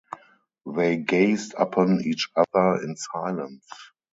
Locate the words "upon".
1.59-2.01